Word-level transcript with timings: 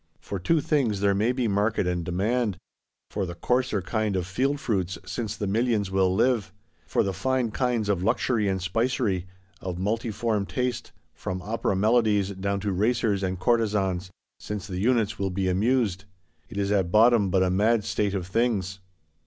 For 0.19 0.39
two 0.39 0.61
things 0.61 0.99
there 0.99 1.13
may 1.13 1.31
be 1.31 1.47
market 1.47 1.85
and 1.85 2.03
demand: 2.03 2.57
for 3.11 3.27
the 3.27 3.35
coarser 3.35 3.83
kind 3.83 4.15
of 4.15 4.25
field 4.25 4.59
fruits, 4.59 4.97
since 5.05 5.37
the 5.37 5.45
Millions 5.45 5.91
will 5.91 6.11
live: 6.11 6.51
for 6.87 7.03
the 7.03 7.13
fine 7.13 7.51
kinds 7.51 7.87
of 7.87 8.01
luxury 8.01 8.47
and 8.47 8.59
spicery,—of 8.59 9.77
multiform 9.77 10.47
taste, 10.47 10.91
from 11.13 11.39
opera 11.43 11.75
melodies 11.75 12.31
down 12.31 12.59
to 12.61 12.71
racers 12.71 13.21
and 13.21 13.39
courtesans; 13.39 14.09
since 14.39 14.65
the 14.65 14.79
Units 14.79 15.19
will 15.19 15.29
be 15.29 15.47
amused. 15.47 16.05
It 16.49 16.57
is 16.57 16.71
at 16.71 16.91
bottom 16.91 17.29
but 17.29 17.43
a 17.43 17.51
mad 17.51 17.83
state 17.83 18.15
of 18.15 18.25
things. 18.25 18.79